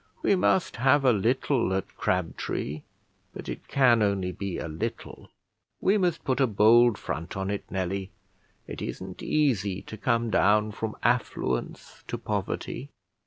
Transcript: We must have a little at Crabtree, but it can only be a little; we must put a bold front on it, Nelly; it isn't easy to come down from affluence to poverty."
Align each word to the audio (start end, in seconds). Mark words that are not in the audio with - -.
We 0.23 0.35
must 0.35 0.77
have 0.77 1.05
a 1.05 1.13
little 1.13 1.75
at 1.75 1.95
Crabtree, 1.95 2.81
but 3.35 3.47
it 3.47 3.67
can 3.67 4.01
only 4.01 4.31
be 4.31 4.57
a 4.57 4.67
little; 4.67 5.29
we 5.79 5.99
must 5.99 6.23
put 6.23 6.39
a 6.39 6.47
bold 6.47 6.97
front 6.97 7.37
on 7.37 7.51
it, 7.51 7.69
Nelly; 7.69 8.09
it 8.65 8.81
isn't 8.81 9.21
easy 9.21 9.83
to 9.83 9.97
come 9.97 10.31
down 10.31 10.71
from 10.71 10.95
affluence 11.03 12.03
to 12.07 12.17
poverty." 12.17 12.89